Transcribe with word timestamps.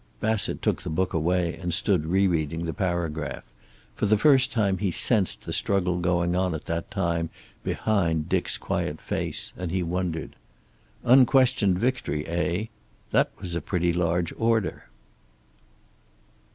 Bassett 0.19 0.63
took 0.63 0.81
the 0.81 0.89
book 0.89 1.13
away 1.13 1.53
and 1.61 1.71
stood 1.71 2.07
rereading 2.07 2.65
the 2.65 2.73
paragraph. 2.73 3.45
For 3.93 4.07
the 4.07 4.17
first 4.17 4.51
time 4.51 4.79
he 4.79 4.89
sensed 4.89 5.43
the 5.43 5.53
struggle 5.53 5.99
going 5.99 6.35
on 6.35 6.55
at 6.55 6.65
that 6.65 6.89
time 6.89 7.29
behind 7.63 8.27
Dick's 8.27 8.57
quiet 8.57 8.99
face, 8.99 9.53
and 9.55 9.69
he 9.69 9.83
wondered. 9.83 10.35
Unquestioned 11.03 11.77
victory, 11.77 12.25
eh? 12.27 12.65
That 13.11 13.29
was 13.39 13.53
a 13.53 13.61
pretty 13.61 13.93
large 13.93 14.33
order. 14.39 14.85